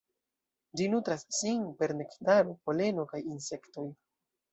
Ĝi 0.79 0.85
nutras 0.93 1.25
sin 1.39 1.61
per 1.81 1.93
nektaro, 1.99 2.55
poleno 2.71 3.05
kaj 3.13 3.21
insektoj. 3.35 3.85